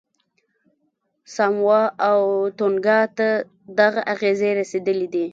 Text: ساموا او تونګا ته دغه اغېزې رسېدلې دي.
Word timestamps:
ساموا 1.33 1.81
او 2.09 2.19
تونګا 2.57 2.99
ته 3.17 3.27
دغه 3.79 4.01
اغېزې 4.13 4.49
رسېدلې 4.59 5.07
دي. 5.13 5.25